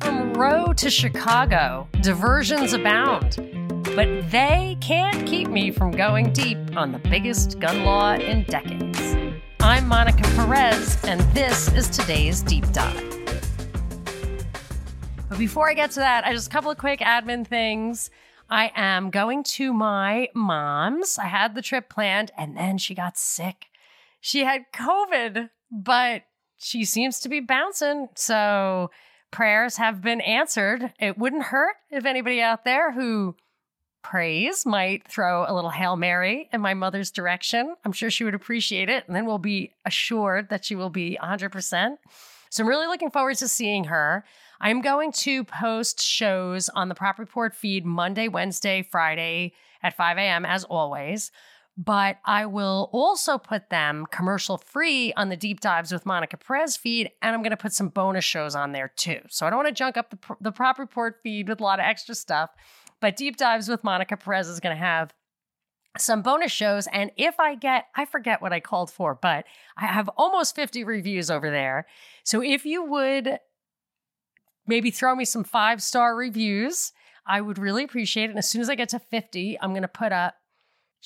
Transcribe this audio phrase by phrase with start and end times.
[0.00, 3.36] From Roe to Chicago, diversions abound.
[3.94, 9.16] But they can't keep me from going deep on the biggest gun law in decades.
[9.60, 13.02] I'm Monica Perez, and this is today's Deep Dive.
[15.28, 18.10] But before I get to that, I just a couple of quick admin things.
[18.50, 21.18] I am going to my mom's.
[21.18, 23.66] I had the trip planned, and then she got sick.
[24.20, 26.22] She had COVID, but
[26.58, 28.08] she seems to be bouncing.
[28.14, 28.90] So
[29.36, 30.94] prayers have been answered.
[30.98, 33.36] It wouldn't hurt if anybody out there who
[34.02, 37.74] prays might throw a little Hail Mary in my mother's direction.
[37.84, 39.06] I'm sure she would appreciate it.
[39.06, 41.96] And then we'll be assured that she will be 100%.
[42.48, 44.24] So I'm really looking forward to seeing her.
[44.58, 50.16] I'm going to post shows on the Prop Report feed Monday, Wednesday, Friday at 5
[50.16, 51.30] a.m., as always
[51.76, 56.76] but I will also put them commercial free on the Deep Dives with Monica Perez
[56.76, 59.20] feed, and I'm going to put some bonus shows on there too.
[59.28, 61.78] So I don't want to junk up the, the Prop Report feed with a lot
[61.78, 62.50] of extra stuff,
[63.00, 65.12] but Deep Dives with Monica Perez is going to have
[65.98, 66.86] some bonus shows.
[66.88, 69.44] And if I get, I forget what I called for, but
[69.76, 71.86] I have almost 50 reviews over there.
[72.24, 73.38] So if you would
[74.66, 76.92] maybe throw me some five star reviews,
[77.26, 78.30] I would really appreciate it.
[78.30, 80.34] And as soon as I get to 50, I'm going to put up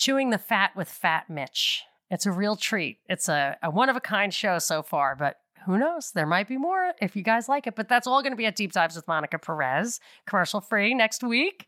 [0.01, 1.83] Chewing the Fat with Fat Mitch.
[2.11, 3.01] It's a real treat.
[3.07, 6.13] It's a, a one of a kind show so far, but who knows?
[6.13, 7.77] There might be more if you guys like it.
[7.77, 11.23] But that's all going to be at Deep Dives with Monica Perez, commercial free next
[11.23, 11.67] week.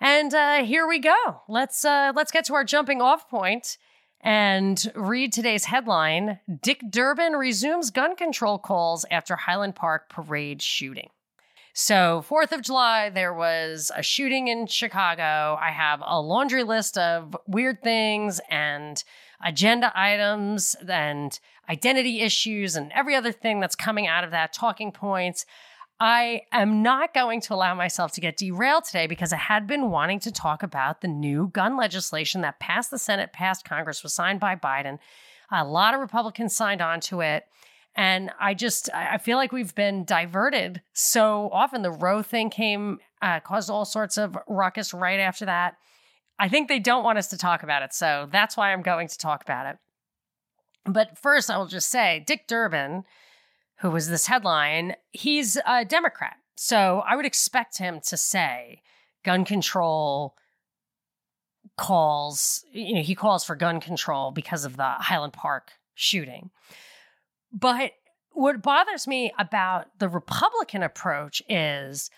[0.00, 1.42] And uh, here we go.
[1.48, 3.78] Let's uh, let's get to our jumping off point
[4.20, 11.10] and read today's headline: Dick Durbin resumes gun control calls after Highland Park parade shooting.
[11.72, 15.56] So, 4th of July, there was a shooting in Chicago.
[15.60, 19.02] I have a laundry list of weird things and
[19.44, 24.90] agenda items and identity issues and every other thing that's coming out of that, talking
[24.90, 25.46] points.
[26.00, 29.90] I am not going to allow myself to get derailed today because I had been
[29.90, 34.14] wanting to talk about the new gun legislation that passed the Senate, passed Congress, was
[34.14, 34.98] signed by Biden.
[35.52, 37.44] A lot of Republicans signed on to it.
[37.96, 41.82] And I just, I feel like we've been diverted so often.
[41.82, 45.74] The Roe thing came, uh, caused all sorts of ruckus right after that.
[46.38, 47.92] I think they don't want us to talk about it.
[47.92, 49.76] So that's why I'm going to talk about it.
[50.86, 53.04] But first, I will just say Dick Durbin,
[53.80, 56.36] who was this headline, he's a Democrat.
[56.56, 58.82] So I would expect him to say
[59.24, 60.36] gun control
[61.76, 66.50] calls, you know, he calls for gun control because of the Highland Park shooting.
[67.52, 67.92] But
[68.32, 72.10] what bothers me about the Republican approach is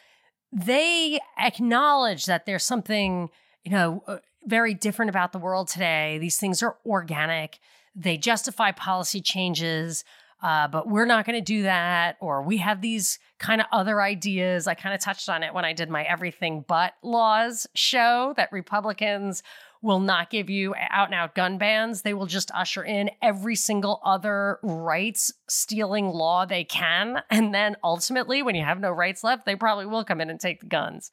[0.53, 3.31] they acknowledge that there's something,
[3.65, 6.19] you know, uh, very different about the world today.
[6.19, 7.59] These things are organic.
[7.95, 10.05] They justify policy changes,
[10.43, 12.17] uh, but we're not going to do that.
[12.21, 14.67] Or we have these kind of other ideas.
[14.67, 18.53] I kind of touched on it when I did my Everything But laws show that
[18.53, 19.43] Republicans
[19.83, 22.03] will not give you out and out gun bans.
[22.03, 27.23] They will just usher in every single other rights stealing law they can.
[27.31, 30.39] And then ultimately, when you have no rights left, they probably will come in and
[30.39, 31.11] take the guns.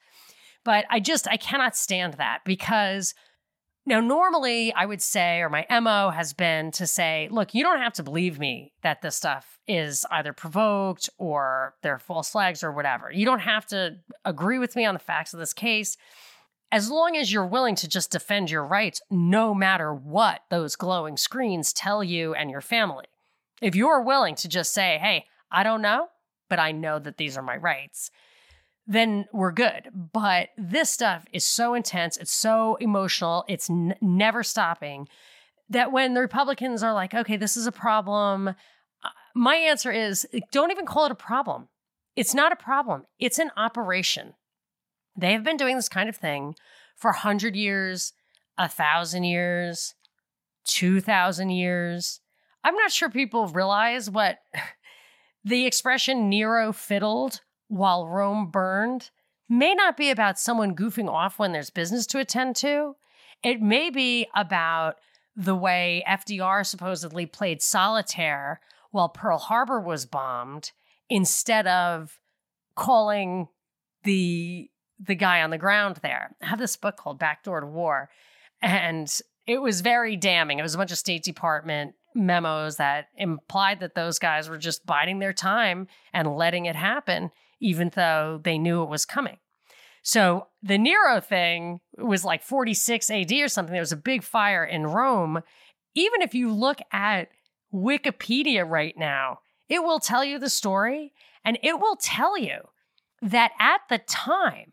[0.64, 3.14] But I just, I cannot stand that because
[3.86, 7.80] now, normally I would say, or my MO has been to say, look, you don't
[7.80, 12.70] have to believe me that this stuff is either provoked or they're false flags or
[12.70, 13.10] whatever.
[13.10, 15.96] You don't have to agree with me on the facts of this case
[16.72, 21.16] as long as you're willing to just defend your rights, no matter what those glowing
[21.16, 23.06] screens tell you and your family.
[23.60, 26.08] If you're willing to just say, hey, I don't know,
[26.48, 28.10] but I know that these are my rights,
[28.86, 29.88] then we're good.
[30.12, 35.08] But this stuff is so intense, it's so emotional, it's n- never stopping
[35.68, 40.26] that when the Republicans are like, okay, this is a problem, uh, my answer is
[40.50, 41.68] don't even call it a problem.
[42.16, 44.34] It's not a problem, it's an operation.
[45.16, 46.54] They have been doing this kind of thing
[46.96, 48.12] for 100 years,
[48.58, 49.94] a 1,000 years,
[50.64, 52.20] 2,000 years.
[52.62, 54.38] I'm not sure people realize what
[55.44, 59.10] the expression Nero fiddled while Rome burned
[59.48, 62.96] may not be about someone goofing off when there's business to attend to.
[63.42, 64.96] It may be about
[65.34, 70.72] the way FDR supposedly played solitaire while Pearl Harbor was bombed
[71.08, 72.18] instead of
[72.74, 73.48] calling
[74.04, 74.70] the
[75.02, 76.36] the guy on the ground there.
[76.42, 78.10] I have this book called Backdoor to War,
[78.62, 79.10] and
[79.46, 80.58] it was very damning.
[80.58, 84.84] It was a bunch of State Department memos that implied that those guys were just
[84.84, 87.30] biding their time and letting it happen,
[87.60, 89.38] even though they knew it was coming.
[90.02, 93.72] So the Nero thing was like 46 AD or something.
[93.72, 95.42] There was a big fire in Rome.
[95.94, 97.28] Even if you look at
[97.72, 101.12] Wikipedia right now, it will tell you the story
[101.44, 102.60] and it will tell you
[103.22, 104.72] that at the time,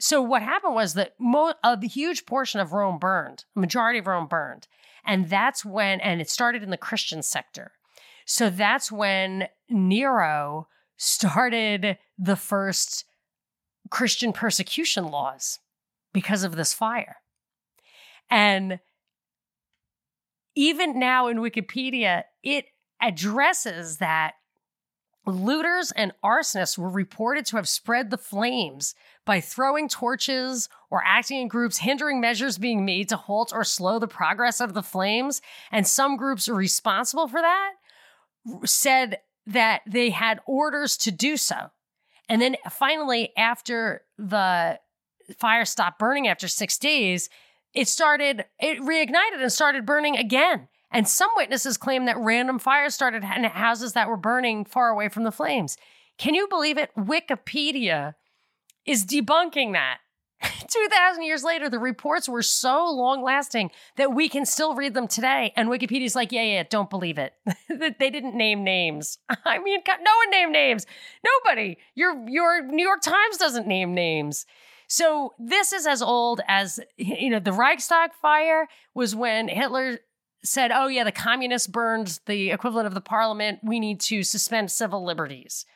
[0.00, 4.06] so what happened was that mo- a huge portion of Rome burned, a majority of
[4.06, 4.66] Rome burned.
[5.04, 7.72] And that's when, and it started in the Christian sector.
[8.24, 13.04] So that's when Nero started the first
[13.90, 15.58] Christian persecution laws
[16.12, 17.16] because of this fire.
[18.30, 18.78] And
[20.54, 22.66] even now in Wikipedia, it
[23.02, 24.34] addresses that
[25.26, 28.94] looters and arsonists were reported to have spread the flames
[29.24, 33.98] by throwing torches or acting in groups, hindering measures being made to halt or slow
[33.98, 35.42] the progress of the flames.
[35.70, 37.72] And some groups responsible for that
[38.64, 41.70] said that they had orders to do so.
[42.28, 44.78] And then finally, after the
[45.38, 47.28] fire stopped burning after six days,
[47.74, 50.68] it started, it reignited and started burning again.
[50.90, 55.08] And some witnesses claim that random fires started in houses that were burning far away
[55.08, 55.76] from the flames.
[56.18, 56.90] Can you believe it?
[56.96, 58.14] Wikipedia
[58.84, 59.98] is debunking that.
[60.42, 65.06] 2,000 years later, the reports were so long lasting that we can still read them
[65.06, 65.52] today.
[65.54, 67.34] And Wikipedia's like, yeah, yeah, don't believe it.
[67.68, 69.18] they didn't name names.
[69.44, 70.86] I mean, no one named names.
[71.24, 71.76] Nobody.
[71.94, 74.46] Your, your New York Times doesn't name names.
[74.88, 80.00] So this is as old as, you know, the Reichstag fire was when Hitler
[80.42, 83.60] said, oh, yeah, the communists burned the equivalent of the parliament.
[83.62, 85.66] We need to suspend civil liberties.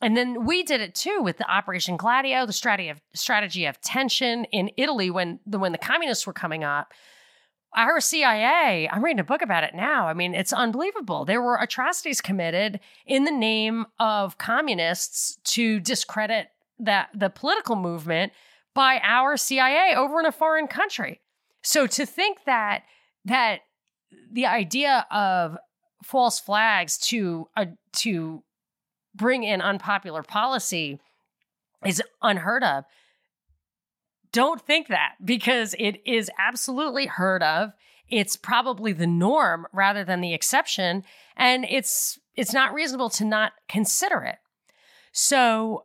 [0.00, 3.80] And then we did it too with the Operation Gladio, the strategy of strategy of
[3.80, 6.92] tension in Italy when the when the communists were coming up.
[7.76, 10.08] Our CIA, I'm reading a book about it now.
[10.08, 11.24] I mean, it's unbelievable.
[11.24, 16.48] There were atrocities committed in the name of communists to discredit
[16.80, 18.32] that the political movement
[18.74, 21.20] by our CIA over in a foreign country.
[21.62, 22.82] So to think that
[23.26, 23.60] that
[24.30, 25.56] the idea of
[26.02, 28.42] false flags to uh, to
[29.14, 31.00] bring in unpopular policy
[31.84, 32.84] is unheard of.
[34.32, 37.72] Don't think that because it is absolutely heard of.
[38.08, 41.04] It's probably the norm rather than the exception
[41.36, 44.38] and it's it's not reasonable to not consider it.
[45.12, 45.84] So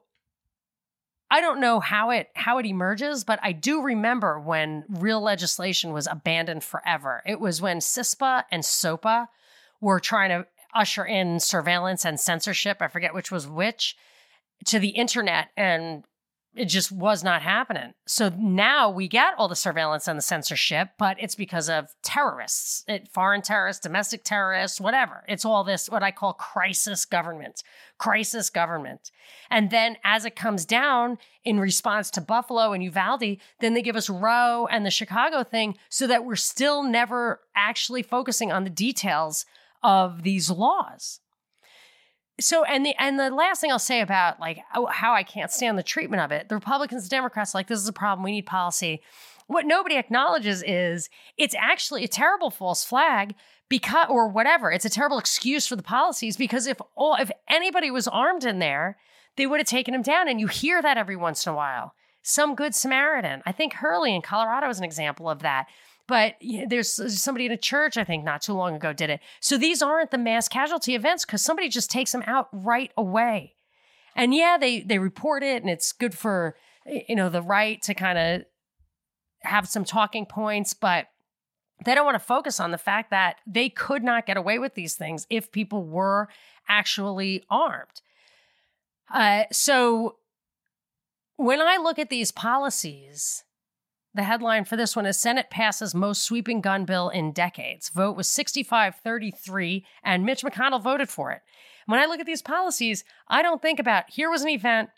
[1.35, 5.91] I don't know how it how it emerges, but I do remember when real legislation
[5.91, 7.21] was abandoned forever.
[7.25, 9.27] It was when CISPA and SOPA
[9.81, 13.97] were trying to usher in surveillance and censorship, I forget which was which,
[14.67, 16.05] to the internet and
[16.55, 17.93] it just was not happening.
[18.07, 22.83] So now we get all the surveillance and the censorship, but it's because of terrorists,
[22.87, 25.25] it, foreign terrorists, domestic terrorists, whatever.
[25.27, 27.61] It's all this, what I call crisis government,
[27.97, 29.11] crisis government.
[29.49, 33.97] And then as it comes down in response to Buffalo and Uvalde, then they give
[33.97, 38.69] us Roe and the Chicago thing so that we're still never actually focusing on the
[38.69, 39.45] details
[39.83, 41.19] of these laws.
[42.39, 45.51] So and the and the last thing I'll say about like oh, how I can't
[45.51, 48.23] stand the treatment of it, the Republicans and Democrats like this is a problem.
[48.23, 49.01] We need policy.
[49.47, 53.35] What nobody acknowledges is it's actually a terrible false flag
[53.69, 54.71] because or whatever.
[54.71, 58.59] It's a terrible excuse for the policies because if all if anybody was armed in
[58.59, 58.97] there,
[59.37, 60.27] they would have taken him down.
[60.27, 61.93] And you hear that every once in a while.
[62.21, 63.43] Some good Samaritan.
[63.45, 65.67] I think Hurley in Colorado is an example of that.
[66.07, 66.35] But
[66.67, 69.21] there's uh, somebody in a church, I think, not too long ago did it.
[69.39, 73.55] So these aren't the mass casualty events because somebody just takes them out right away.
[74.15, 76.55] And yeah, they they report it, and it's good for
[76.85, 78.41] you know the right to kind of
[79.41, 81.07] have some talking points, but
[81.83, 84.75] they don't want to focus on the fact that they could not get away with
[84.75, 86.29] these things if people were
[86.69, 88.01] actually armed.
[89.13, 90.17] Uh, so
[91.35, 93.43] when I look at these policies,
[94.15, 97.89] the headline for this one is Senate passes most sweeping gun bill in decades.
[97.89, 101.41] Vote was 65 33, and Mitch McConnell voted for it.
[101.85, 104.89] When I look at these policies, I don't think about here was an event,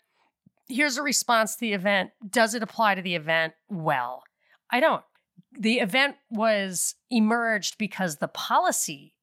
[0.68, 2.10] here's a response to the event.
[2.30, 3.54] Does it apply to the event?
[3.68, 4.22] Well,
[4.70, 5.02] I don't.
[5.58, 9.14] The event was emerged because the policy,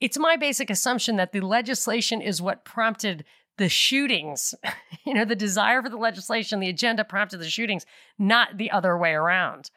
[0.00, 3.24] it's my basic assumption that the legislation is what prompted
[3.60, 4.54] the shootings,
[5.04, 7.84] you know, the desire for the legislation, the agenda prompted the shootings,
[8.18, 9.70] not the other way around.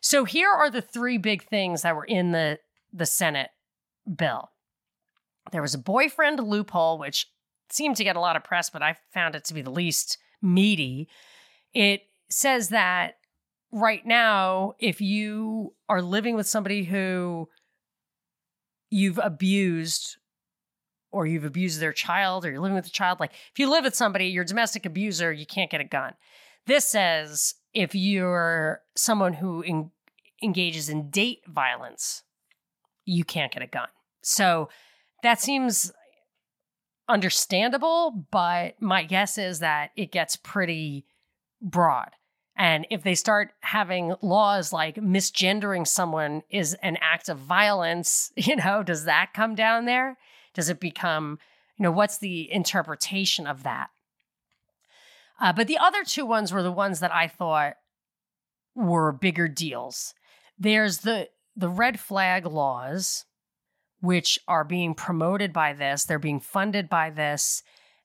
[0.00, 2.60] So here are the three big things that were in the,
[2.92, 3.50] the Senate
[4.16, 4.50] bill.
[5.50, 7.26] There was a boyfriend loophole, which
[7.68, 10.18] seemed to get a lot of press, but I found it to be the least
[10.40, 11.08] meaty.
[11.74, 13.14] It says that
[13.72, 17.48] right now, if you are living with somebody who
[18.88, 20.16] you've abused
[21.10, 23.20] or you've abused their child or you're living with a child.
[23.20, 26.14] Like if you live with somebody, you're a domestic abuser, you can't get a gun.
[26.66, 29.90] This says if you're someone who en-
[30.42, 32.22] engages in date violence,
[33.04, 33.88] you can't get a gun.
[34.22, 34.68] So
[35.22, 35.92] that seems
[37.08, 41.06] understandable, but my guess is that it gets pretty
[41.62, 42.10] broad.
[42.56, 48.56] And if they start having laws like misgendering someone is an act of violence, you
[48.56, 50.16] know, does that come down there?
[50.56, 51.38] Does it become,
[51.76, 53.90] you know, what's the interpretation of that?
[55.38, 57.74] Uh, but the other two ones were the ones that I thought
[58.74, 60.14] were bigger deals.
[60.58, 63.24] There's the the red flag laws,
[64.00, 67.62] which are being promoted by this, they're being funded by this,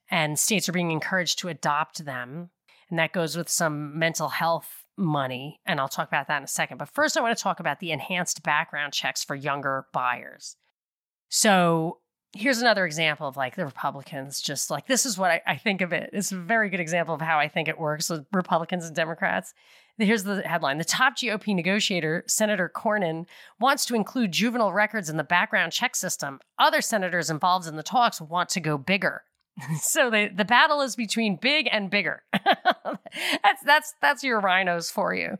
[0.10, 2.50] and states are being encouraged to adopt them.
[2.90, 5.62] And that goes with some mental health money.
[5.66, 6.78] And I'll talk about that in a second.
[6.78, 10.58] But first, I want to talk about the enhanced background checks for younger buyers.
[11.30, 12.00] So
[12.34, 15.82] here's another example of like the Republicans just like this is what I, I, think
[15.82, 16.10] of it.
[16.14, 19.54] It's a very good example of how I think it works with Republicans and Democrats.
[19.98, 23.28] Here's the headline The top GOP negotiator, Senator Cornyn,
[23.60, 26.40] wants to include juvenile records in the background check system.
[26.58, 29.24] Other senators involved in the talks want to go bigger.
[29.82, 32.24] so the, the battle is between big and bigger.
[33.44, 35.38] that's that's that's your RINOs for you.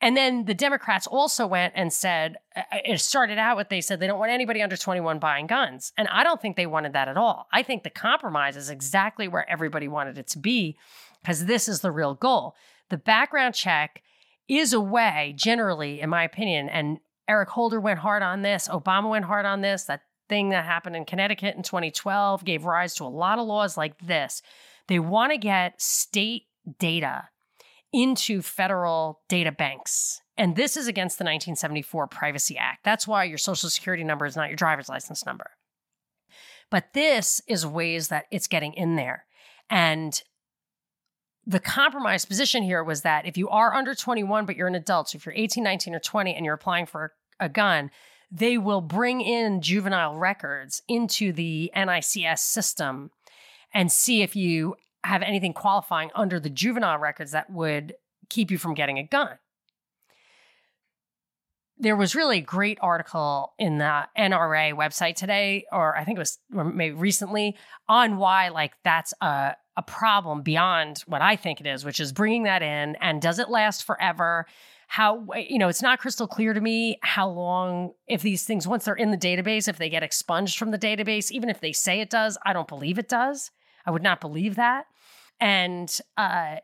[0.00, 3.80] And then the Democrats also went and said, uh, uh, it started out with they
[3.80, 5.92] said they don't want anybody under 21 buying guns.
[5.96, 7.48] And I don't think they wanted that at all.
[7.52, 10.78] I think the compromise is exactly where everybody wanted it to be
[11.22, 12.54] because this is the real goal.
[12.88, 14.02] The background check
[14.48, 19.08] is a way, generally, in my opinion, and Eric Holder went hard on this, Obama
[19.08, 23.04] went hard on this, that thing that happened in Connecticut in 2012 gave rise to
[23.04, 24.42] a lot of laws like this.
[24.88, 26.44] They want to get state
[26.78, 27.28] data
[27.92, 30.20] into federal data banks.
[30.36, 32.84] And this is against the 1974 Privacy Act.
[32.84, 35.50] That's why your social security number is not your driver's license number.
[36.70, 39.26] But this is ways that it's getting in there.
[39.68, 40.22] And
[41.46, 45.10] the compromise position here was that if you are under 21, but you're an adult,
[45.10, 47.90] so if you're 18, 19, or 20 and you're applying for a gun,
[48.30, 53.10] they will bring in juvenile records into the NICS system
[53.74, 57.94] and see if you have anything qualifying under the juvenile records that would
[58.28, 59.38] keep you from getting a gun.
[61.78, 66.20] There was really a great article in the NRA website today, or I think it
[66.20, 67.56] was maybe recently,
[67.88, 72.12] on why like that's a, a problem beyond what I think it is, which is
[72.12, 74.46] bringing that in and does it last forever?
[74.88, 78.84] How, you know, it's not crystal clear to me how long, if these things, once
[78.84, 82.00] they're in the database, if they get expunged from the database, even if they say
[82.00, 83.52] it does, I don't believe it does.
[83.86, 84.86] I would not believe that.
[85.40, 86.56] And uh,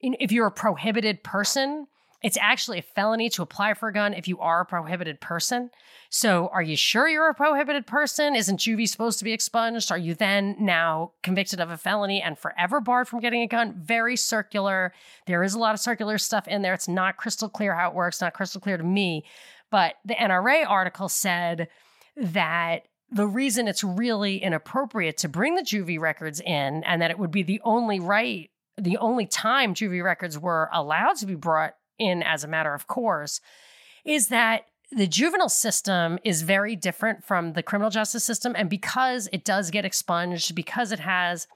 [0.00, 1.86] if you're a prohibited person,
[2.22, 5.70] it's actually a felony to apply for a gun if you are a prohibited person.
[6.08, 8.36] So, are you sure you're a prohibited person?
[8.36, 9.90] Isn't juvie supposed to be expunged?
[9.90, 13.74] Are you then now convicted of a felony and forever barred from getting a gun?
[13.82, 14.92] Very circular.
[15.26, 16.74] There is a lot of circular stuff in there.
[16.74, 19.24] It's not crystal clear how it works, not crystal clear to me.
[19.70, 21.68] But the NRA article said
[22.16, 27.18] that the reason it's really inappropriate to bring the juvie records in and that it
[27.18, 31.74] would be the only right, the only time juvie records were allowed to be brought
[31.98, 33.40] in as a matter of course,
[34.04, 38.54] is that the juvenile system is very different from the criminal justice system.
[38.56, 41.46] And because it does get expunged, because it has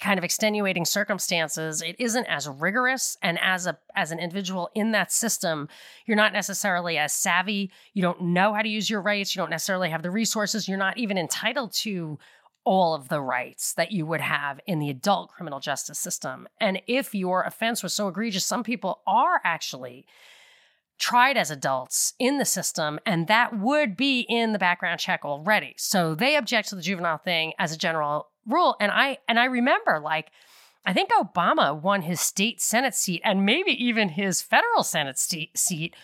[0.00, 4.92] kind of extenuating circumstances it isn't as rigorous and as a as an individual in
[4.92, 5.68] that system
[6.06, 7.70] you're not necessarily as savvy.
[7.94, 9.34] You don't know how to use your rights.
[9.34, 10.68] You don't necessarily have the resources.
[10.68, 12.18] You're not even entitled to
[12.64, 16.48] all of the rights that you would have in the adult criminal justice system.
[16.60, 20.06] And if your offense was so egregious some people are actually
[20.98, 25.74] tried as adults in the system and that would be in the background check already.
[25.76, 28.76] So they object to the juvenile thing as a general rule.
[28.80, 30.30] And I and I remember like
[30.84, 35.96] I think Obama won his state Senate seat and maybe even his federal Senate seat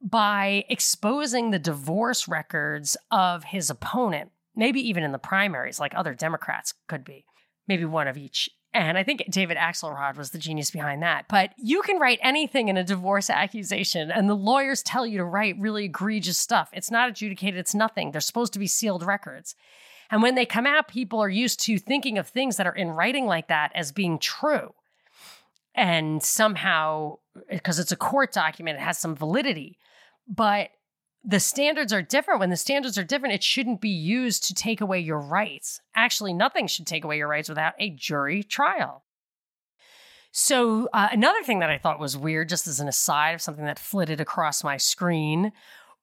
[0.00, 6.14] by exposing the divorce records of his opponent, maybe even in the primaries, like other
[6.14, 7.26] Democrats could be,
[7.68, 8.48] maybe one of each.
[8.72, 11.26] And I think David Axelrod was the genius behind that.
[11.28, 15.24] But you can write anything in a divorce accusation, and the lawyers tell you to
[15.24, 16.70] write really egregious stuff.
[16.72, 18.12] It's not adjudicated, it's nothing.
[18.12, 19.56] They're supposed to be sealed records.
[20.10, 22.90] And when they come out, people are used to thinking of things that are in
[22.90, 24.74] writing like that as being true.
[25.74, 29.78] And somehow, because it's a court document, it has some validity.
[30.26, 30.70] But
[31.22, 32.40] the standards are different.
[32.40, 35.80] When the standards are different, it shouldn't be used to take away your rights.
[35.94, 39.04] Actually, nothing should take away your rights without a jury trial.
[40.32, 43.64] So, uh, another thing that I thought was weird, just as an aside of something
[43.64, 45.52] that flitted across my screen,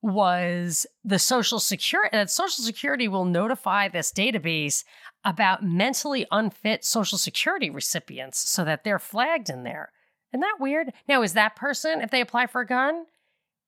[0.02, 4.84] was the social security that uh, social security will notify this database
[5.26, 9.92] about mentally unfit social security recipients so that they're flagged in there.
[10.32, 10.94] Isn't that weird?
[11.08, 13.06] Now, is that person, if they apply for a gun,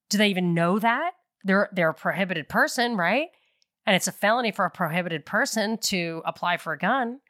[0.09, 1.11] do they even know that?
[1.43, 3.29] They're they're a prohibited person, right?
[3.85, 7.21] And it's a felony for a prohibited person to apply for a gun.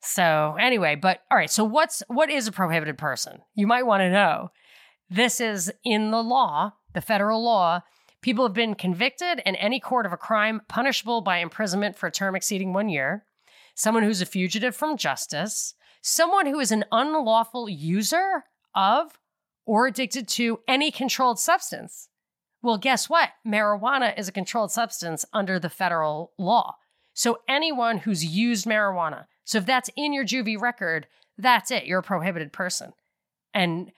[0.00, 3.40] So, anyway, but all right, so what's what is a prohibited person?
[3.54, 4.50] You might want to know.
[5.10, 7.80] This is in the law, the federal law.
[8.22, 12.12] People have been convicted in any court of a crime punishable by imprisonment for a
[12.12, 13.26] term exceeding 1 year.
[13.74, 19.18] Someone who's a fugitive from justice, someone who is an unlawful user of
[19.66, 22.08] or addicted to any controlled substance.
[22.62, 23.30] Well, guess what?
[23.46, 26.76] Marijuana is a controlled substance under the federal law.
[27.12, 31.84] So anyone who's used marijuana, so if that's in your juvie record, that's it.
[31.84, 32.92] You're a prohibited person.
[33.52, 33.92] And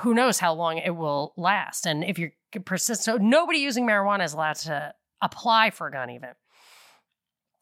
[0.00, 1.86] who knows how long it will last.
[1.86, 2.32] And if you're
[2.64, 6.30] persistent, so nobody using marijuana is allowed to apply for a gun even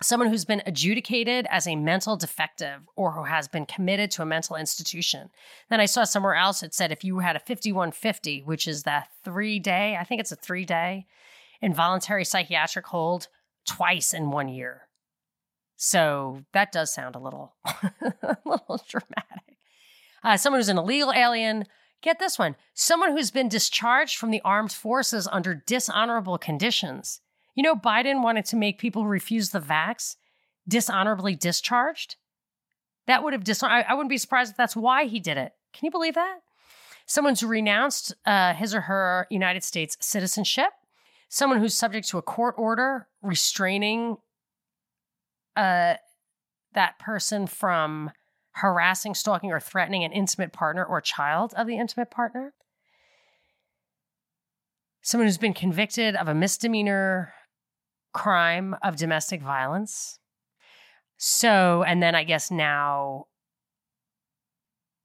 [0.02, 4.26] someone who's been adjudicated as a mental defective or who has been committed to a
[4.26, 5.30] mental institution.
[5.70, 9.08] Then I saw somewhere else it said if you had a 5150, which is that
[9.24, 11.06] three day, I think it's a three day
[11.62, 13.28] involuntary psychiatric hold
[13.66, 14.82] twice in one year.
[15.76, 19.58] So that does sound a little, a little dramatic.
[20.22, 21.64] Uh, someone who's an illegal alien.
[22.06, 27.20] Get this one someone who's been discharged from the armed forces under dishonorable conditions
[27.56, 30.16] you know, Biden wanted to make people who refuse the vax
[30.68, 32.16] dishonorably discharged.
[33.06, 33.62] That would have dis.
[33.62, 35.52] I, I wouldn't be surprised if that's why he did it.
[35.72, 36.40] Can you believe that?
[37.06, 40.70] Someone's renounced uh, his or her United States citizenship.
[41.28, 44.18] Someone who's subject to a court order restraining
[45.56, 45.94] uh,
[46.74, 48.10] that person from
[48.56, 52.54] harassing, stalking, or threatening an intimate partner or child of the intimate partner.
[55.02, 57.34] Someone who's been convicted of a misdemeanor
[58.14, 60.18] crime of domestic violence.
[61.18, 63.26] So, and then I guess now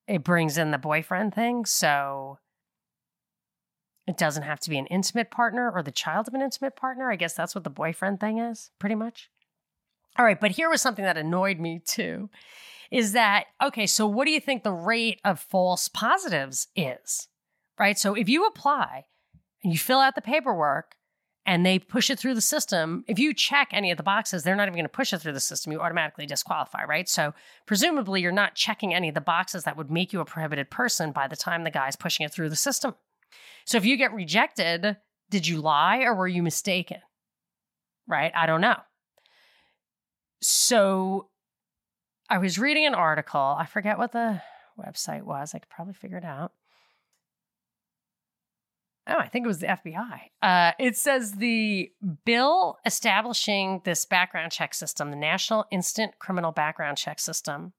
[0.08, 1.66] it brings in the boyfriend thing.
[1.66, 2.40] So
[4.08, 7.12] it doesn't have to be an intimate partner or the child of an intimate partner.
[7.12, 9.30] I guess that's what the boyfriend thing is, pretty much.
[10.18, 12.30] All right, but here was something that annoyed me too
[12.92, 17.30] is that, okay, so what do you think the rate of false positives is?
[17.80, 17.98] Right?
[17.98, 19.06] So if you apply
[19.64, 20.96] and you fill out the paperwork
[21.46, 24.56] and they push it through the system, if you check any of the boxes, they're
[24.56, 25.72] not even going to push it through the system.
[25.72, 27.10] You automatically disqualify, right?
[27.10, 27.34] So
[27.66, 31.12] presumably you're not checking any of the boxes that would make you a prohibited person
[31.12, 32.94] by the time the guy's pushing it through the system.
[33.66, 34.98] So if you get rejected,
[35.30, 37.00] did you lie or were you mistaken?
[38.08, 38.34] Right?
[38.36, 38.78] I don't know.
[40.42, 41.30] So
[42.32, 43.56] I was reading an article.
[43.60, 44.42] I forget what the
[44.80, 45.54] website was.
[45.54, 46.54] I could probably figure it out
[49.08, 50.20] oh, I think it was the FBI.
[50.42, 51.92] Uh, it says the
[52.26, 57.74] bill establishing this background check system, the National Instant Criminal Background Check System,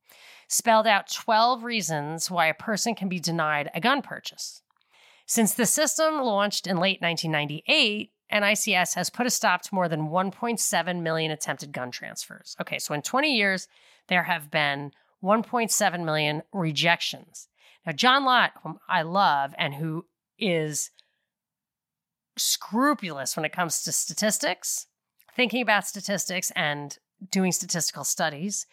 [0.48, 4.62] spelled out 12 reasons why a person can be denied a gun purchase.
[5.26, 10.08] Since the system launched in late 1998, NICS has put a stop to more than
[10.08, 12.56] 1.7 million attempted gun transfers.
[12.60, 13.68] Okay, so in 20 years,
[14.08, 17.48] there have been 1.7 million rejections.
[17.86, 20.06] Now, John Lott, whom I love and who
[20.38, 20.90] is
[22.36, 24.86] scrupulous when it comes to statistics,
[25.34, 26.98] thinking about statistics and
[27.30, 28.66] doing statistical studies.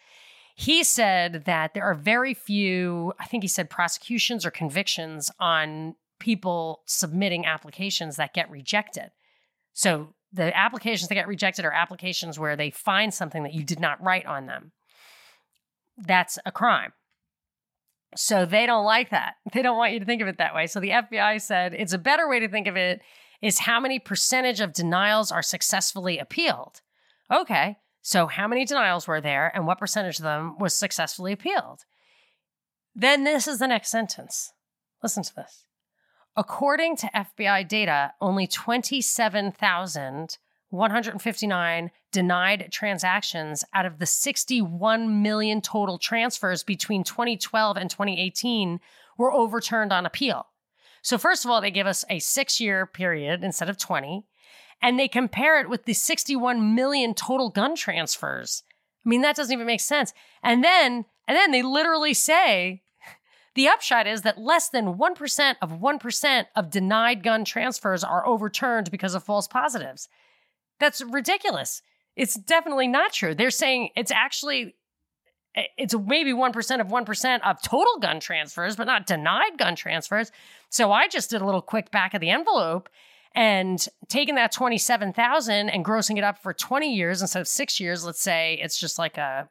[0.56, 5.94] He said that there are very few, I think he said prosecutions or convictions on
[6.18, 9.10] people submitting applications that get rejected.
[9.72, 13.80] So the applications that get rejected are applications where they find something that you did
[13.80, 14.72] not write on them.
[16.00, 16.92] That's a crime.
[18.16, 19.34] So they don't like that.
[19.52, 20.66] They don't want you to think of it that way.
[20.66, 23.00] So the FBI said it's a better way to think of it
[23.42, 26.82] is how many percentage of denials are successfully appealed.
[27.32, 31.84] Okay, so how many denials were there and what percentage of them was successfully appealed?
[32.94, 34.52] Then this is the next sentence.
[35.02, 35.64] Listen to this.
[36.36, 38.46] According to FBI data, only
[40.70, 48.80] 27,159 denied transactions out of the 61 million total transfers between 2012 and 2018
[49.18, 50.46] were overturned on appeal.
[51.02, 54.24] So, first of all, they give us a six year period instead of 20,
[54.80, 58.62] and they compare it with the 61 million total gun transfers.
[59.04, 60.12] I mean, that doesn't even make sense.
[60.42, 62.82] And then, and then they literally say
[63.54, 68.90] the upshot is that less than 1% of 1% of denied gun transfers are overturned
[68.90, 70.08] because of false positives.
[70.80, 71.82] That's ridiculous.
[72.16, 73.34] It's definitely not true.
[73.34, 74.74] They're saying it's actually
[75.54, 80.32] eh, it's maybe 1% of 1% of total gun transfers, but not denied gun transfers.
[80.70, 82.88] So I just did a little quick back of the envelope
[83.34, 88.04] and taking that 27,000 and grossing it up for 20 years instead of 6 years,
[88.04, 89.48] let's say it's just like a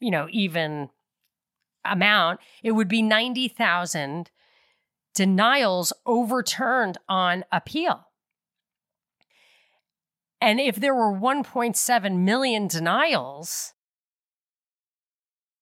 [0.00, 0.90] you know, even
[1.84, 4.30] amount, it would be 90,000
[5.14, 8.06] denials overturned on appeal.
[10.44, 13.72] And if there were 1.7 million denials,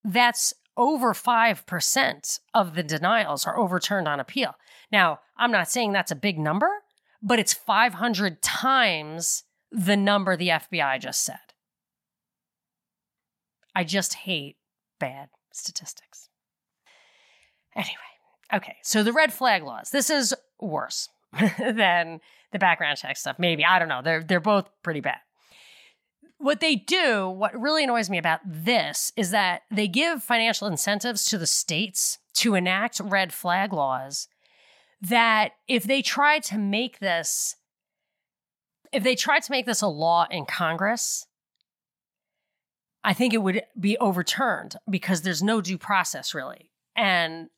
[0.02, 4.56] that's over 5% of the denials are overturned on appeal.
[4.90, 6.68] Now, I'm not saying that's a big number,
[7.22, 11.36] but it's 500 times the number the FBI just said.
[13.76, 14.56] I just hate
[14.98, 16.28] bad statistics.
[17.76, 17.92] Anyway,
[18.52, 19.90] okay, so the red flag laws.
[19.90, 21.08] This is worse
[21.60, 22.18] than
[22.52, 23.38] the background check stuff.
[23.38, 24.02] Maybe I don't know.
[24.02, 25.18] They're they're both pretty bad.
[26.38, 31.24] What they do, what really annoys me about this is that they give financial incentives
[31.26, 34.28] to the states to enact red flag laws
[35.00, 37.56] that if they try to make this
[38.92, 41.26] if they tried to make this a law in Congress,
[43.02, 46.70] I think it would be overturned because there's no due process really.
[46.94, 47.48] And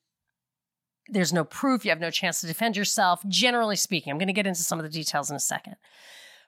[1.09, 4.11] there's no proof, you have no chance to defend yourself, generally speaking.
[4.11, 5.77] I'm going to get into some of the details in a second.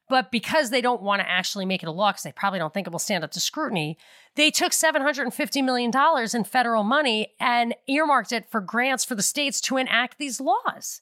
[0.09, 2.73] But because they don't want to actually make it a law, because they probably don't
[2.73, 3.99] think it will stand up to scrutiny,
[4.37, 5.90] they took $750 million
[6.33, 11.01] in federal money and earmarked it for grants for the states to enact these laws.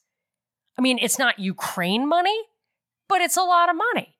[0.77, 2.37] I mean, it's not Ukraine money,
[3.07, 4.15] but it's a lot of money.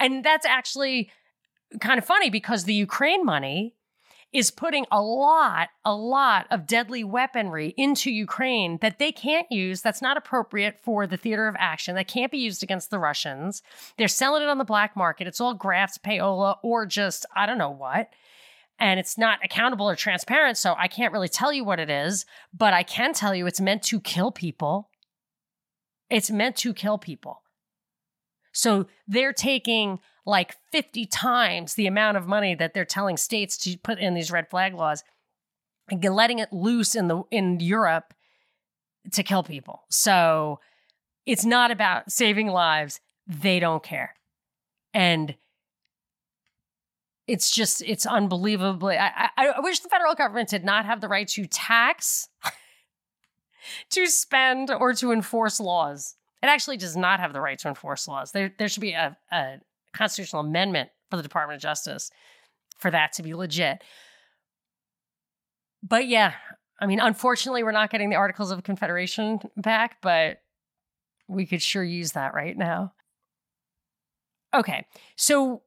[0.00, 1.10] And that's actually
[1.80, 3.74] kind of funny because the Ukraine money
[4.34, 9.80] is putting a lot, a lot of deadly weaponry into Ukraine that they can't use,
[9.80, 13.62] that's not appropriate for the theater of action, that can't be used against the Russians.
[13.96, 15.28] They're selling it on the black market.
[15.28, 18.10] It's all grafts, payola, or just, I don't know what.
[18.80, 22.26] And it's not accountable or transparent, so I can't really tell you what it is,
[22.52, 24.90] but I can tell you it's meant to kill people.
[26.10, 27.42] It's meant to kill people.
[28.52, 33.76] So they're taking like 50 times the amount of money that they're telling states to
[33.78, 35.04] put in these red flag laws
[35.90, 38.14] and letting it loose in the in Europe
[39.12, 39.84] to kill people.
[39.90, 40.60] So
[41.26, 43.00] it's not about saving lives.
[43.26, 44.14] They don't care.
[44.94, 45.36] And
[47.26, 51.08] it's just it's unbelievably I, I, I wish the federal government did not have the
[51.08, 52.28] right to tax
[53.90, 58.06] to spend or to enforce laws it actually does not have the right to enforce
[58.06, 59.56] laws there there should be a, a
[59.94, 62.10] constitutional amendment for the Department of Justice
[62.78, 63.82] for that to be legit.
[65.82, 66.34] But yeah,
[66.80, 70.38] I mean, unfortunately, we're not getting the Articles of Confederation back, but
[71.28, 72.92] we could sure use that right now.
[74.54, 75.62] Okay, so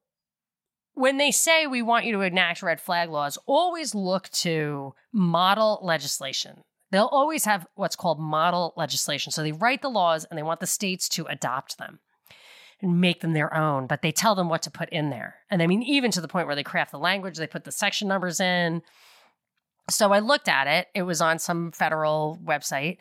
[0.94, 5.80] when they say we want you to enact red flag laws, always look to model
[5.84, 6.64] legislation.
[6.92, 9.32] They'll always have what's called model legislation.
[9.32, 12.00] So they write the laws and they want the states to adopt them
[12.82, 15.36] and make them their own, but they tell them what to put in there.
[15.50, 17.72] And I mean, even to the point where they craft the language, they put the
[17.72, 18.82] section numbers in.
[19.90, 22.98] So I looked at it, it was on some federal website.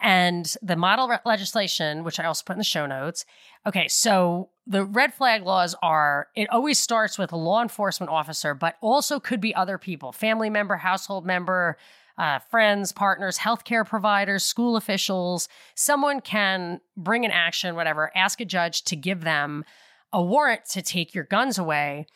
[0.00, 3.24] And the model re- legislation, which I also put in the show notes.
[3.66, 8.54] Okay, so the red flag laws are it always starts with a law enforcement officer,
[8.54, 11.78] but also could be other people family member, household member,
[12.18, 15.48] uh, friends, partners, healthcare providers, school officials.
[15.74, 19.64] Someone can bring an action, whatever, ask a judge to give them
[20.12, 22.06] a warrant to take your guns away.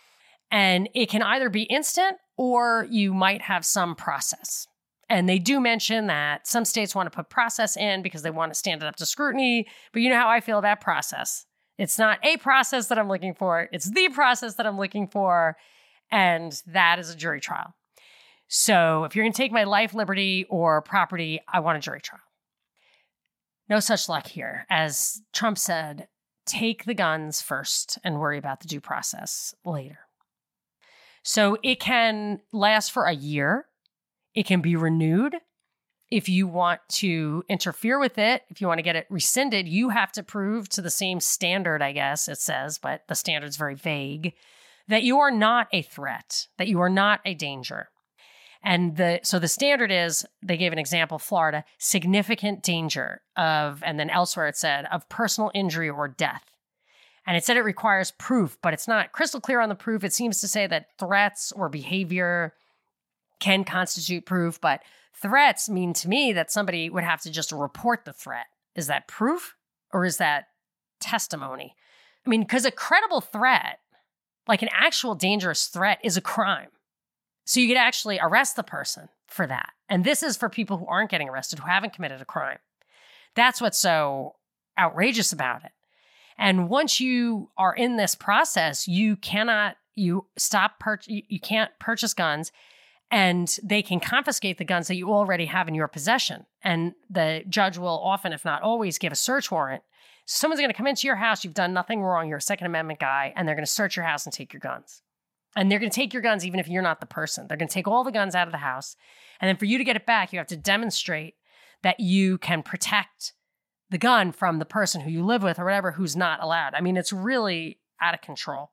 [0.51, 4.67] And it can either be instant or you might have some process.
[5.11, 8.53] And they do mention that some states want to put process in because they want
[8.53, 9.67] to stand it up to scrutiny.
[9.93, 11.47] But you know how I feel about process.
[11.79, 15.57] It's not a process that I'm looking for, it's the process that I'm looking for.
[16.11, 17.75] And that is a jury trial.
[18.49, 22.01] So if you're going to take my life, liberty, or property, I want a jury
[22.01, 22.23] trial.
[23.69, 24.67] No such luck here.
[24.71, 26.09] As Trump said,
[26.47, 29.99] take the guns first and worry about the due process later.
[31.23, 33.67] So it can last for a year.
[34.35, 35.37] It can be renewed.
[36.11, 39.91] If you want to interfere with it, if you want to get it rescinded, you
[39.91, 43.75] have to prove to the same standard, I guess it says, but the standard's very
[43.75, 44.33] vague,
[44.87, 47.91] that you are not a threat, that you are not a danger.
[48.63, 53.99] And the so the standard is they gave an example Florida significant danger of and
[53.99, 56.45] then elsewhere it said of personal injury or death.
[57.27, 60.03] And it said it requires proof, but it's not crystal clear on the proof.
[60.03, 62.55] It seems to say that threats or behavior
[63.39, 64.83] can constitute proof, but
[65.15, 68.47] threats mean to me that somebody would have to just report the threat.
[68.75, 69.57] Is that proof
[69.93, 70.47] or is that
[71.01, 71.75] testimony?
[72.27, 73.79] I mean, because a credible threat,
[74.47, 76.69] like an actual dangerous threat, is a crime.
[77.49, 79.71] So you could actually arrest the person for that.
[79.89, 82.59] And this is for people who aren't getting arrested, who haven't committed a crime.
[83.35, 84.37] That's what's so
[84.79, 85.71] outrageous about it.
[86.37, 92.13] And once you are in this process, you cannot, you stop, pur- you can't purchase
[92.13, 92.53] guns
[93.11, 96.45] and they can confiscate the guns that you already have in your possession.
[96.61, 99.83] And the judge will often, if not always, give a search warrant
[100.31, 101.43] Someone's going to come into your house.
[101.43, 102.29] You've done nothing wrong.
[102.29, 104.61] You're a Second Amendment guy, and they're going to search your house and take your
[104.61, 105.01] guns.
[105.57, 107.47] And they're going to take your guns even if you're not the person.
[107.49, 108.97] They're going to take all the guns out of the house.
[109.41, 111.35] And then for you to get it back, you have to demonstrate
[111.83, 113.33] that you can protect
[113.91, 116.75] the gun from the person who you live with or whatever who's not allowed.
[116.75, 118.71] I mean, it's really out of control.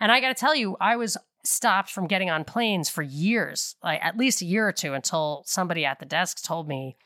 [0.00, 3.76] And I got to tell you, I was stopped from getting on planes for years,
[3.82, 6.96] like at least a year or two, until somebody at the desk told me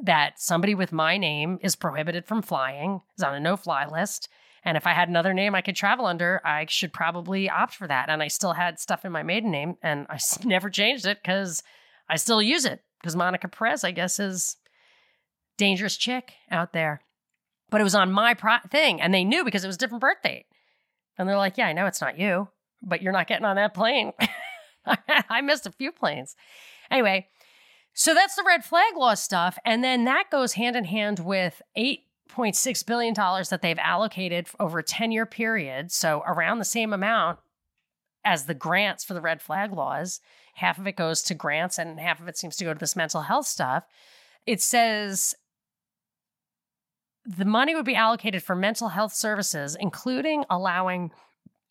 [0.00, 4.28] that somebody with my name is prohibited from flying, is on a no fly list.
[4.64, 7.86] And if I had another name I could travel under, I should probably opt for
[7.86, 8.08] that.
[8.08, 11.62] And I still had stuff in my maiden name and I never changed it because
[12.08, 14.56] I still use it because Monica Perez, I guess, is
[15.58, 17.02] dangerous chick out there.
[17.70, 20.22] But it was on my pro- thing and they knew because it was different birth
[20.22, 20.46] date.
[21.18, 22.48] And they're like, yeah, I know it's not you,
[22.82, 24.12] but you're not getting on that plane.
[25.28, 26.34] I missed a few planes.
[26.90, 27.28] Anyway,
[27.94, 29.58] so that's the red flag law stuff.
[29.64, 31.62] And then that goes hand in hand with
[32.30, 35.92] $8.6 billion that they've allocated over a 10 year period.
[35.92, 37.38] So around the same amount
[38.24, 40.20] as the grants for the red flag laws.
[40.54, 42.96] Half of it goes to grants and half of it seems to go to this
[42.96, 43.84] mental health stuff.
[44.46, 45.34] It says
[47.24, 51.10] the money would be allocated for mental health services, including allowing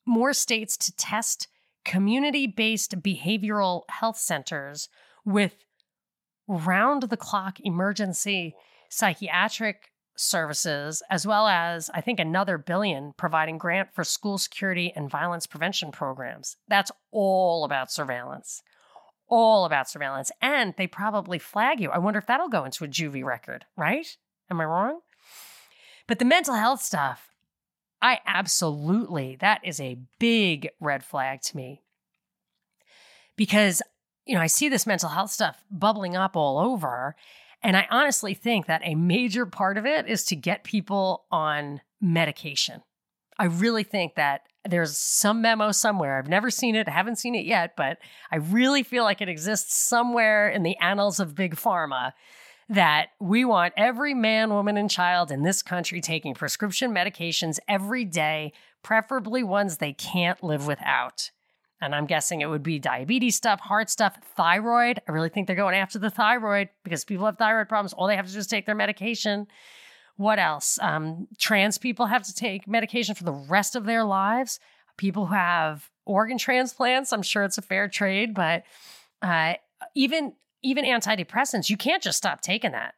[0.05, 1.47] more states to test
[1.85, 4.89] community based behavioral health centers
[5.25, 5.65] with
[6.47, 8.55] round the clock emergency
[8.89, 15.09] psychiatric services, as well as, I think, another billion providing grant for school security and
[15.09, 16.57] violence prevention programs.
[16.67, 18.61] That's all about surveillance.
[19.27, 20.31] All about surveillance.
[20.41, 21.89] And they probably flag you.
[21.89, 24.17] I wonder if that'll go into a juvie record, right?
[24.49, 24.99] Am I wrong?
[26.07, 27.29] But the mental health stuff,
[28.01, 31.81] I absolutely, that is a big red flag to me.
[33.35, 33.81] Because,
[34.25, 37.15] you know, I see this mental health stuff bubbling up all over.
[37.63, 41.81] And I honestly think that a major part of it is to get people on
[42.01, 42.81] medication.
[43.39, 46.17] I really think that there's some memo somewhere.
[46.17, 47.97] I've never seen it, I haven't seen it yet, but
[48.31, 52.11] I really feel like it exists somewhere in the annals of big pharma
[52.69, 58.05] that we want every man, woman, and child in this country taking prescription medications every
[58.05, 61.31] day, preferably ones they can't live without.
[61.83, 65.01] And I'm guessing it would be diabetes stuff, heart stuff, thyroid.
[65.07, 67.91] I really think they're going after the thyroid because people have thyroid problems.
[67.91, 69.47] All they have to do is take their medication.
[70.15, 70.79] What else?
[70.81, 74.59] Um, trans people have to take medication for the rest of their lives.
[74.97, 78.63] People who have organ transplants, I'm sure it's a fair trade, but
[79.21, 79.55] uh,
[79.95, 82.93] even even antidepressants, you can't just stop taking that.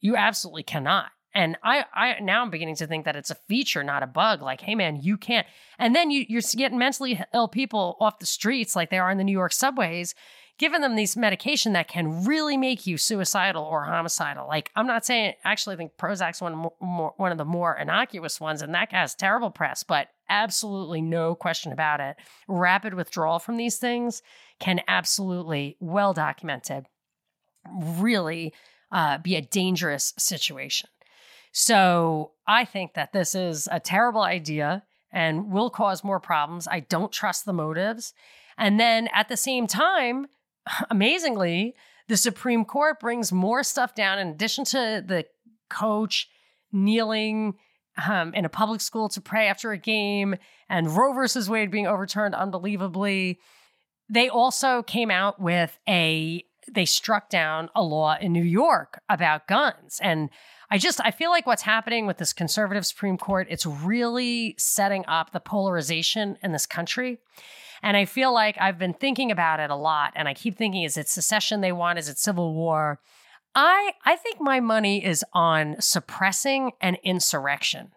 [0.00, 1.10] You absolutely cannot.
[1.36, 4.40] And I, I now I'm beginning to think that it's a feature, not a bug.
[4.40, 5.46] Like, hey man, you can't.
[5.78, 9.18] And then you, you're getting mentally ill people off the streets, like they are in
[9.18, 10.14] the New York subways,
[10.58, 14.48] giving them these medication that can really make you suicidal or homicidal.
[14.48, 15.34] Like, I'm not saying.
[15.44, 19.14] Actually, I think Prozac's one more, one of the more innocuous ones, and that has
[19.14, 22.16] terrible press, but absolutely no question about it.
[22.48, 24.22] Rapid withdrawal from these things
[24.58, 26.86] can absolutely, well documented,
[27.70, 28.54] really
[28.90, 30.88] uh, be a dangerous situation.
[31.58, 36.68] So I think that this is a terrible idea and will cause more problems.
[36.68, 38.12] I don't trust the motives.
[38.58, 40.26] And then at the same time,
[40.90, 41.74] amazingly,
[42.08, 45.24] the Supreme Court brings more stuff down in addition to the
[45.70, 46.28] coach
[46.72, 47.54] kneeling
[48.06, 50.36] um, in a public school to pray after a game
[50.68, 53.38] and Roe versus Wade being overturned unbelievably.
[54.10, 59.46] They also came out with a they struck down a law in New York about
[59.46, 60.30] guns and
[60.70, 65.04] I just I feel like what's happening with this conservative Supreme Court it's really setting
[65.06, 67.18] up the polarization in this country.
[67.82, 70.82] And I feel like I've been thinking about it a lot and I keep thinking
[70.82, 73.00] is it secession they want is it civil war?
[73.54, 77.92] I I think my money is on suppressing an insurrection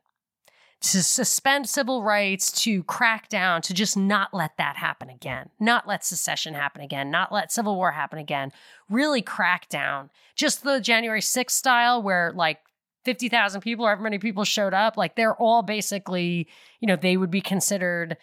[0.81, 5.87] to suspend civil rights, to crack down, to just not let that happen again, not
[5.87, 8.51] let secession happen again, not let civil war happen again,
[8.89, 10.09] really crack down.
[10.35, 12.59] Just the January 6th style, where like
[13.03, 16.47] 50,000 people or however many people showed up, like they're all basically,
[16.79, 18.15] you know, they would be considered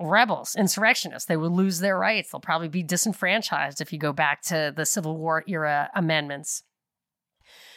[0.00, 1.26] rebels, insurrectionists.
[1.26, 2.30] They would lose their rights.
[2.30, 6.62] They'll probably be disenfranchised if you go back to the Civil War era amendments.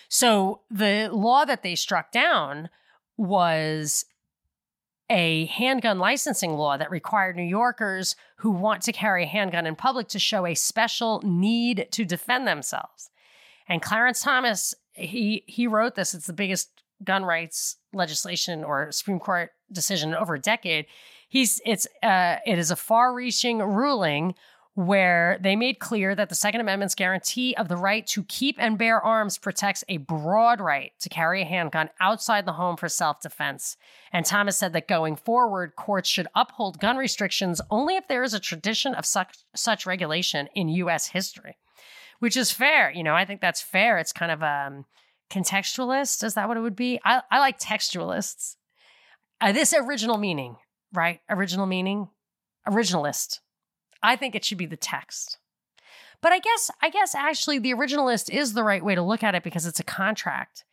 [0.09, 2.69] So the law that they struck down
[3.17, 4.05] was
[5.13, 9.75] a handgun licensing law that required New Yorkers who want to carry a handgun in
[9.75, 13.11] public to show a special need to defend themselves.
[13.67, 16.13] And Clarence Thomas, he he wrote this.
[16.13, 20.87] It's the biggest gun rights legislation or Supreme Court decision in over a decade.
[21.29, 24.33] He's it's uh, it is a far-reaching ruling
[24.75, 28.77] where they made clear that the Second Amendment's guarantee of the right to keep and
[28.77, 33.21] bear arms protects a broad right to carry a handgun outside the home for self
[33.21, 33.77] defense.
[34.11, 38.33] And Thomas said that going forward, courts should uphold gun restrictions only if there is
[38.33, 41.07] a tradition of such, such regulation in U.S.
[41.07, 41.57] history,
[42.17, 42.91] which is fair.
[42.91, 43.99] You know, I think that's fair.
[43.99, 44.85] It's kind of um,
[45.29, 46.23] contextualist.
[46.23, 46.99] Is that what it would be?
[47.05, 48.55] I, I like textualists.
[49.39, 50.55] Uh, this original meaning,
[50.93, 51.19] right?
[51.29, 52.09] Original meaning,
[52.67, 53.39] originalist
[54.03, 55.37] I think it should be the text.
[56.21, 59.35] But I guess I guess actually the originalist is the right way to look at
[59.35, 60.63] it because it's a contract.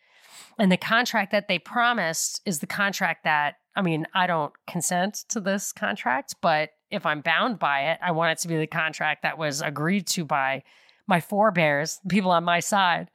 [0.59, 5.25] And the contract that they promised is the contract that I mean, I don't consent
[5.29, 8.67] to this contract, but if I'm bound by it, I want it to be the
[8.67, 10.65] contract that was agreed to by
[11.07, 13.11] my forebears, people on my side.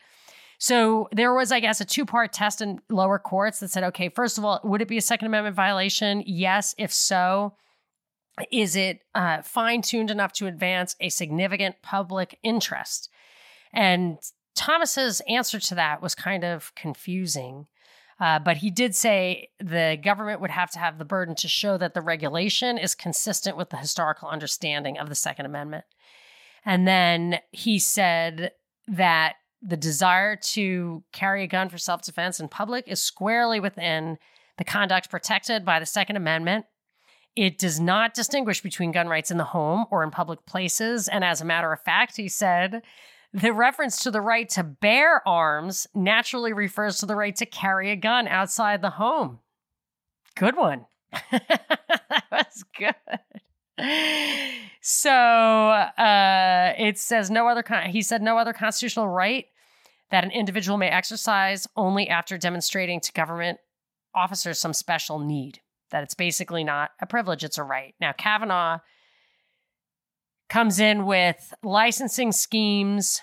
[0.57, 4.09] So there was, I guess, a two part test in lower courts that said, okay,
[4.09, 6.23] first of all, would it be a Second Amendment violation?
[6.25, 6.73] Yes.
[6.77, 7.53] If so,
[8.51, 13.09] is it uh, fine tuned enough to advance a significant public interest?
[13.73, 14.17] And
[14.55, 17.67] Thomas's answer to that was kind of confusing.
[18.19, 21.77] Uh, but he did say the government would have to have the burden to show
[21.77, 25.83] that the regulation is consistent with the historical understanding of the Second Amendment.
[26.63, 28.51] And then he said
[28.87, 34.17] that the desire to carry a gun for self defense in public is squarely within
[34.57, 36.65] the conduct protected by the Second Amendment
[37.35, 41.07] it does not distinguish between gun rights in the home or in public places.
[41.07, 42.81] And as a matter of fact, he said,
[43.33, 47.91] the reference to the right to bear arms naturally refers to the right to carry
[47.91, 49.39] a gun outside the home.
[50.35, 50.85] Good one.
[51.31, 52.95] that was good.
[54.79, 57.63] So uh, it says no other.
[57.63, 59.47] Con- he said no other constitutional right
[60.11, 63.59] that an individual may exercise only after demonstrating to government
[64.13, 65.59] officers some special need
[65.91, 67.95] that it's basically not a privilege, it's a right.
[67.99, 68.79] Now, Kavanaugh
[70.49, 73.21] comes in with licensing schemes.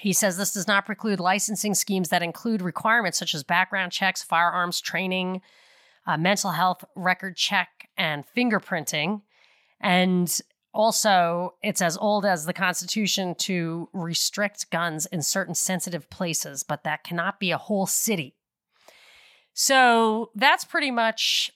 [0.00, 4.22] He says this does not preclude licensing schemes that include requirements such as background checks,
[4.22, 5.42] firearms training,
[6.06, 9.22] uh, mental health record check, and fingerprinting.
[9.80, 10.40] And
[10.74, 16.84] also, it's as old as the Constitution to restrict guns in certain sensitive places, but
[16.84, 18.36] that cannot be a whole city.
[19.54, 21.50] So that's pretty much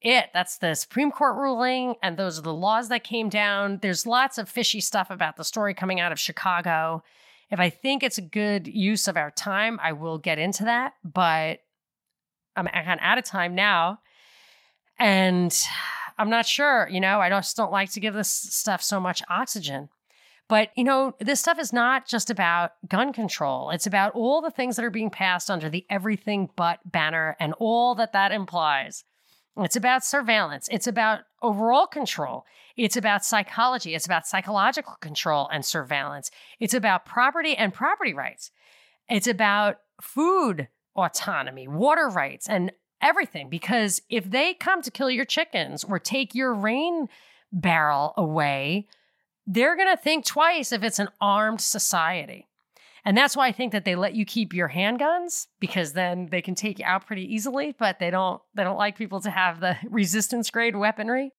[0.00, 0.30] it.
[0.32, 3.78] That's the Supreme Court ruling, and those are the laws that came down.
[3.82, 7.02] There's lots of fishy stuff about the story coming out of Chicago.
[7.50, 10.94] If I think it's a good use of our time, I will get into that,
[11.02, 11.60] but
[12.56, 14.00] I'm kind of out of time now.
[14.98, 15.56] And
[16.18, 19.22] I'm not sure, you know, I just don't like to give this stuff so much
[19.28, 19.88] oxygen.
[20.48, 23.70] But, you know, this stuff is not just about gun control.
[23.70, 27.52] It's about all the things that are being passed under the everything but banner and
[27.58, 29.04] all that that implies.
[29.58, 30.68] It's about surveillance.
[30.70, 32.46] It's about overall control.
[32.76, 33.94] It's about psychology.
[33.94, 36.30] It's about psychological control and surveillance.
[36.60, 38.50] It's about property and property rights.
[39.08, 43.50] It's about food autonomy, water rights, and everything.
[43.50, 47.08] Because if they come to kill your chickens or take your rain
[47.52, 48.86] barrel away,
[49.50, 52.46] they're going to think twice if it's an armed society.
[53.04, 56.42] And that's why I think that they let you keep your handguns because then they
[56.42, 59.60] can take you out pretty easily, but they don't they don't like people to have
[59.60, 61.32] the resistance grade weaponry.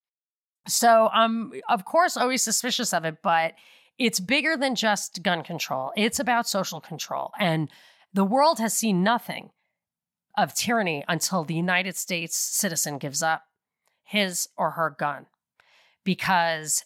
[0.67, 3.53] So I'm of course always suspicious of it, but
[3.99, 5.91] it's bigger than just gun control.
[5.95, 7.31] It's about social control.
[7.37, 7.69] And
[8.11, 9.51] the world has seen nothing
[10.35, 13.43] of tyranny until the United States citizen gives up
[14.03, 15.27] his or her gun.
[16.03, 16.85] Because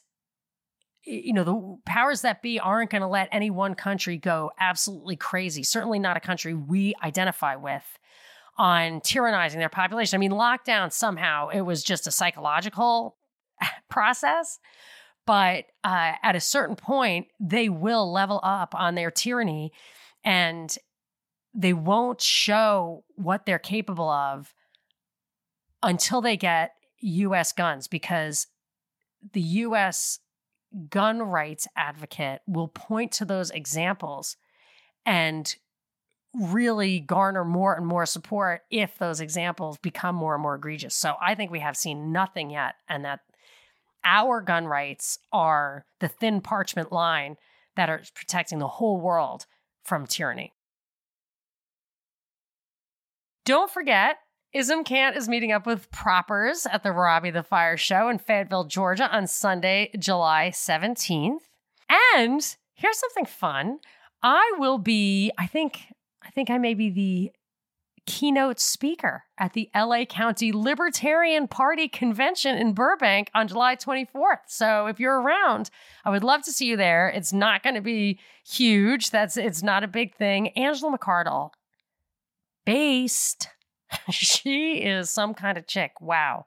[1.05, 5.15] you know, the powers that be aren't going to let any one country go absolutely
[5.15, 5.63] crazy.
[5.63, 7.83] Certainly not a country we identify with
[8.57, 10.17] on tyrannizing their population.
[10.17, 13.17] I mean, lockdown somehow it was just a psychological
[13.89, 14.59] process,
[15.25, 19.71] but uh, at a certain point, they will level up on their tyranny
[20.23, 20.75] and
[21.53, 24.53] they won't show what they're capable of
[25.81, 28.47] until they get US guns because
[29.33, 30.19] the US
[30.89, 34.37] gun rights advocate will point to those examples
[35.05, 35.55] and
[36.33, 40.95] really garner more and more support if those examples become more and more egregious.
[40.95, 43.19] So I think we have seen nothing yet, and that
[44.03, 47.37] our gun rights are the thin parchment line
[47.75, 49.45] that are protecting the whole world
[49.83, 50.53] from tyranny.
[53.45, 54.17] Don't forget,
[54.53, 58.65] Ism Cant is meeting up with Proppers at the Robbie the Fire show in Fayetteville,
[58.65, 61.39] Georgia on Sunday, July 17th.
[61.89, 63.79] And here's something fun.
[64.21, 65.85] I will be, I think,
[66.21, 67.31] I think I may be the
[68.05, 74.41] keynote speaker at the LA County Libertarian Party convention in Burbank on July 24th.
[74.45, 75.71] So if you're around,
[76.05, 77.09] I would love to see you there.
[77.09, 79.09] It's not going to be huge.
[79.09, 80.49] That's it's not a big thing.
[80.49, 81.49] Angela McArdle,
[82.65, 83.47] based.
[84.11, 85.93] she is some kind of chick.
[86.01, 86.45] Wow.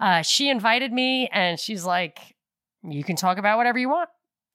[0.00, 2.36] Uh, she invited me and she's like,
[2.82, 4.08] you can talk about whatever you want.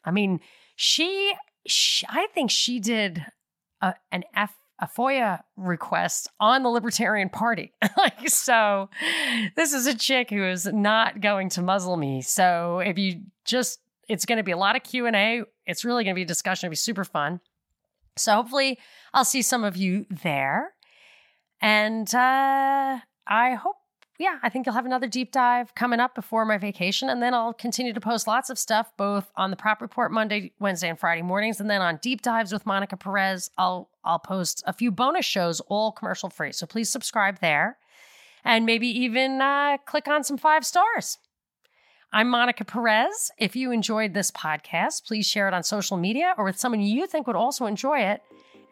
[0.05, 0.39] I mean,
[0.75, 1.33] she,
[1.67, 3.25] she I think she did
[3.81, 7.73] a, an F a FOIA request on the Libertarian Party.
[7.97, 8.89] like so
[9.55, 12.21] this is a chick who is not going to muzzle me.
[12.21, 13.79] So if you just
[14.09, 15.43] it's going to be a lot of Q&A.
[15.65, 16.67] It's really going to be a discussion.
[16.67, 17.39] It'll be super fun.
[18.17, 18.77] So hopefully
[19.13, 20.72] I'll see some of you there.
[21.63, 23.77] And uh, I hope
[24.19, 27.09] yeah, I think you'll have another deep dive coming up before my vacation.
[27.09, 30.53] And then I'll continue to post lots of stuff both on the Prop Report Monday,
[30.59, 31.59] Wednesday, and Friday mornings.
[31.59, 35.61] And then on deep dives with Monica Perez, I'll I'll post a few bonus shows,
[35.61, 36.51] all commercial free.
[36.51, 37.77] So please subscribe there.
[38.43, 41.17] And maybe even uh, click on some five stars.
[42.11, 43.31] I'm Monica Perez.
[43.39, 47.07] If you enjoyed this podcast, please share it on social media or with someone you
[47.07, 48.21] think would also enjoy it.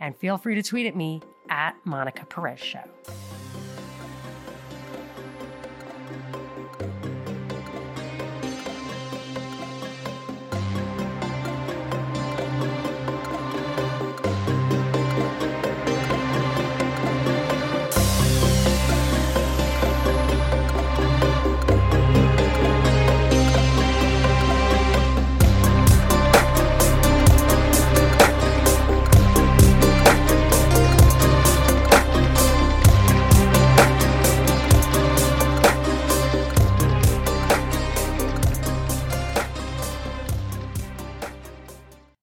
[0.02, 2.84] And feel free to tweet at me at Monica Perez Show.